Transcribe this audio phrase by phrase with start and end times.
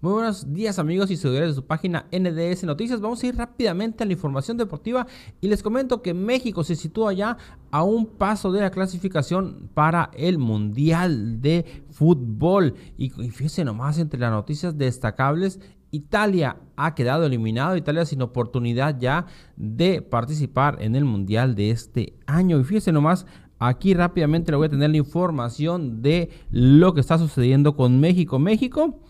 [0.00, 3.00] Muy buenos días amigos y seguidores de su página NDS Noticias.
[3.00, 5.08] Vamos a ir rápidamente a la información deportiva
[5.40, 7.36] y les comento que México se sitúa ya
[7.72, 12.74] a un paso de la clasificación para el Mundial de Fútbol.
[12.96, 15.58] Y, fíjense nomás entre las noticias destacables,
[15.90, 19.26] Italia ha quedado eliminado, Italia sin oportunidad ya
[19.56, 22.60] de participar en el Mundial de este año.
[22.60, 23.26] Y fíjense nomás,
[23.58, 28.38] aquí rápidamente le voy a tener la información de lo que está sucediendo con México.
[28.38, 29.00] México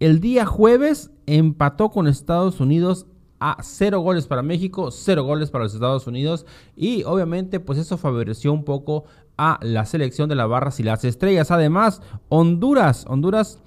[0.00, 3.06] el día jueves empató con Estados Unidos
[3.38, 7.98] a cero goles para México, cero goles para los Estados Unidos y obviamente pues eso
[7.98, 9.04] favoreció un poco
[9.36, 11.50] a la selección de las barras y las estrellas.
[11.50, 13.58] Además, Honduras, Honduras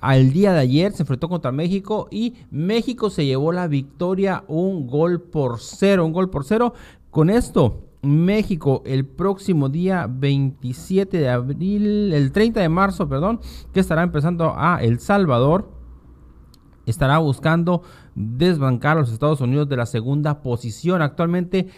[0.00, 4.86] al día de ayer se enfrentó contra México y México se llevó la victoria un
[4.86, 6.74] gol por cero, un gol por cero.
[7.10, 13.40] Con esto, México el próximo día 27 de abril, el 30 de marzo, perdón,
[13.72, 15.78] que estará empezando a El Salvador
[16.90, 17.82] estará buscando
[18.14, 21.02] desbancar a los Estados Unidos de la segunda posición.
[21.02, 21.68] Actualmente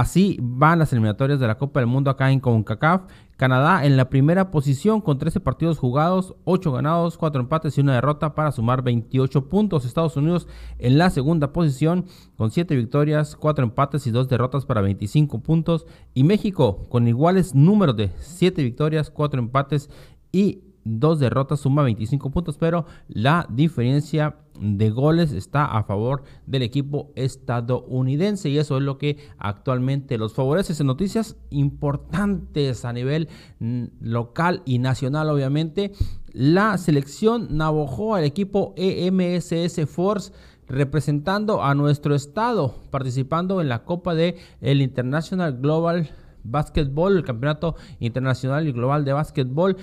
[0.00, 3.04] así van las eliminatorias de la Copa del Mundo acá en CONCACAF.
[3.38, 7.94] Canadá en la primera posición con 13 partidos jugados, 8 ganados, 4 empates y una
[7.94, 9.86] derrota para sumar 28 puntos.
[9.86, 12.04] Estados Unidos en la segunda posición
[12.36, 15.86] con 7 victorias, 4 empates y 2 derrotas para 25 puntos.
[16.12, 19.88] Y México con iguales números de 7 victorias, 4 empates
[20.30, 26.62] y dos derrotas, suma 25 puntos, pero la diferencia de goles está a favor del
[26.62, 28.48] equipo estadounidense.
[28.48, 30.74] Y eso es lo que actualmente los favorece.
[30.80, 33.28] En noticias importantes a nivel
[33.58, 35.92] mm, local y nacional, obviamente,
[36.32, 40.32] la selección Navojoa, el equipo EMSS Force
[40.68, 46.10] representando a nuestro estado, participando en la Copa de el International Global
[46.42, 49.76] Basketball, el Campeonato Internacional y Global de Basketball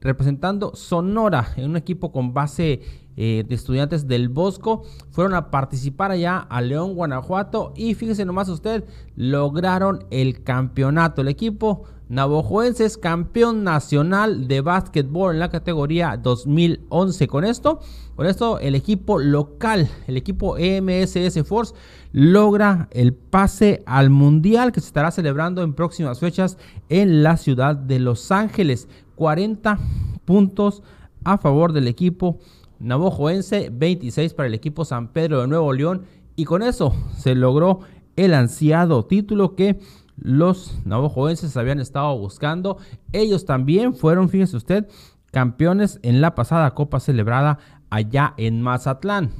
[0.00, 2.80] representando Sonora en un equipo con base
[3.16, 4.84] eh, de estudiantes del Bosco.
[5.10, 8.84] Fueron a participar allá a León, Guanajuato y fíjese nomás usted,
[9.16, 11.22] lograron el campeonato.
[11.22, 17.26] El equipo navojoense es campeón nacional de básquetbol en la categoría 2011.
[17.26, 17.80] Con esto,
[18.14, 21.74] con esto el equipo local, el equipo EMSS Force
[22.12, 26.56] logra el pase al mundial que se estará celebrando en próximas fechas
[26.88, 28.88] en la ciudad de Los Ángeles.
[29.18, 29.78] 40
[30.24, 30.82] puntos
[31.24, 32.38] a favor del equipo
[32.78, 36.04] navojoense, 26 para el equipo San Pedro de Nuevo León
[36.36, 37.80] y con eso se logró
[38.16, 39.80] el ansiado título que
[40.16, 42.78] los navojoenses habían estado buscando.
[43.12, 44.88] Ellos también fueron, fíjese usted,
[45.32, 47.58] campeones en la pasada copa celebrada
[47.90, 49.30] allá en Mazatlán.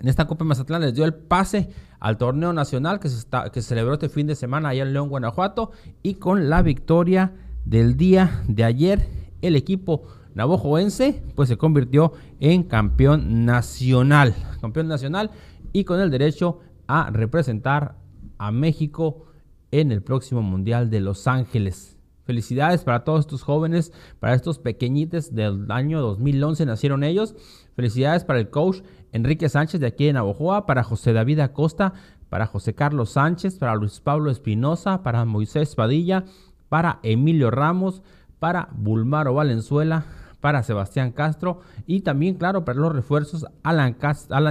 [0.00, 1.70] En esta Copa de Mazatlán les dio el pase
[2.00, 4.92] al torneo nacional que se, está, que se celebró este fin de semana allá en
[4.92, 5.70] León, Guanajuato
[6.02, 7.32] y con la victoria
[7.64, 9.08] del día de ayer,
[9.40, 15.30] el equipo navojoense pues se convirtió en campeón nacional, campeón nacional
[15.72, 17.96] y con el derecho a representar
[18.38, 19.26] a México
[19.70, 21.96] en el próximo Mundial de Los Ángeles.
[22.24, 27.34] Felicidades para todos estos jóvenes, para estos pequeñitos del año 2011 nacieron ellos.
[27.74, 28.80] Felicidades para el coach
[29.10, 31.94] Enrique Sánchez de aquí en Navojoa, para José David Acosta,
[32.28, 36.24] para José Carlos Sánchez, para Luis Pablo Espinosa, para Moisés Padilla,
[36.72, 38.00] para Emilio Ramos,
[38.38, 40.06] para Bulmaro Valenzuela,
[40.40, 43.98] para Sebastián Castro y también, claro, para los refuerzos Alan,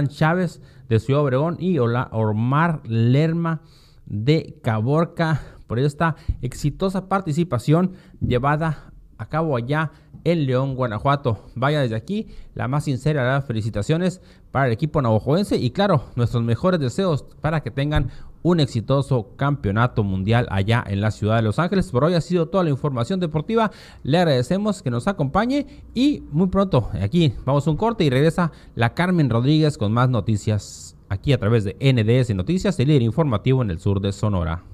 [0.06, 3.62] Chávez de Ciudad Obregón y Omar Lerma
[4.06, 9.90] de Caborca por esta exitosa participación llevada a cabo allá
[10.22, 11.50] en León, Guanajuato.
[11.56, 14.20] Vaya desde aquí la más sincera las felicitaciones
[14.52, 18.10] para el equipo navajoense y claro, nuestros mejores deseos para que tengan
[18.42, 21.90] un exitoso campeonato mundial allá en la ciudad de Los Ángeles.
[21.90, 23.70] Por hoy ha sido toda la información deportiva.
[24.02, 28.52] Le agradecemos que nos acompañe y muy pronto aquí vamos a un corte y regresa
[28.74, 33.62] la Carmen Rodríguez con más noticias aquí a través de NDS Noticias, el líder informativo
[33.62, 34.71] en el sur de Sonora.